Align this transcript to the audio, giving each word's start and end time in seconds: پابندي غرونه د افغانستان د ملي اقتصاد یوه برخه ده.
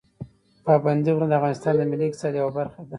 پابندي 0.65 1.11
غرونه 1.15 1.29
د 1.31 1.37
افغانستان 1.39 1.73
د 1.77 1.81
ملي 1.91 2.05
اقتصاد 2.07 2.33
یوه 2.35 2.51
برخه 2.59 2.79
ده. 2.85 2.89